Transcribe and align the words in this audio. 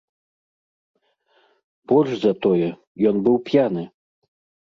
Больш 1.91 2.11
за 2.23 2.33
тое, 2.45 2.69
ён 3.09 3.15
быў 3.27 3.37
п'яны. 3.51 3.83